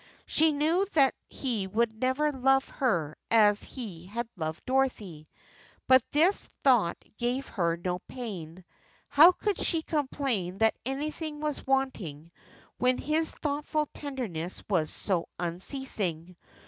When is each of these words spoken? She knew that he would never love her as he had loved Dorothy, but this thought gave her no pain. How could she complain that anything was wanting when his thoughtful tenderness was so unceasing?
She 0.25 0.51
knew 0.51 0.87
that 0.93 1.13
he 1.29 1.67
would 1.67 2.01
never 2.01 2.31
love 2.31 2.67
her 2.69 3.15
as 3.29 3.61
he 3.61 4.07
had 4.07 4.27
loved 4.35 4.65
Dorothy, 4.65 5.29
but 5.87 6.01
this 6.09 6.45
thought 6.63 6.97
gave 7.17 7.45
her 7.49 7.77
no 7.77 7.99
pain. 8.07 8.65
How 9.09 9.31
could 9.31 9.59
she 9.61 9.83
complain 9.83 10.57
that 10.57 10.75
anything 10.87 11.39
was 11.39 11.67
wanting 11.67 12.31
when 12.79 12.97
his 12.97 13.29
thoughtful 13.29 13.87
tenderness 13.93 14.63
was 14.67 14.89
so 14.89 15.29
unceasing? 15.37 16.35